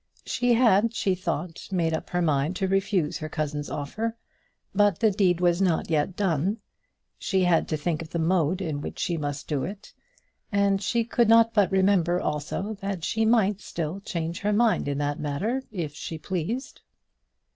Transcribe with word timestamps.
She 0.25 0.55
had, 0.55 0.95
she 0.95 1.13
thought, 1.13 1.67
made 1.71 1.93
up 1.93 2.09
her 2.09 2.23
mind 2.23 2.55
to 2.55 2.67
refuse 2.67 3.19
her 3.19 3.29
cousin's 3.29 3.69
offer; 3.69 4.17
but 4.73 4.97
the 4.97 5.11
deed 5.11 5.39
was 5.39 5.61
not 5.61 5.91
yet 5.91 6.15
done. 6.15 6.57
She 7.19 7.43
had 7.43 7.67
to 7.67 7.77
think 7.77 8.01
of 8.01 8.09
the 8.09 8.17
mode 8.17 8.63
in 8.63 8.81
which 8.81 8.97
she 8.97 9.15
must 9.15 9.47
do 9.47 9.63
it; 9.63 9.93
and 10.51 10.81
she 10.81 11.03
could 11.03 11.29
not 11.29 11.53
but 11.53 11.71
remember, 11.71 12.19
also, 12.19 12.73
that 12.81 13.03
she 13.03 13.25
might 13.25 13.61
still 13.61 13.99
change 13.99 14.39
her 14.39 14.53
mind 14.53 14.87
in 14.87 14.97
that 14.97 15.19
matter 15.19 15.61
if 15.71 15.93
she 15.93 16.17
pleased. 16.17 16.81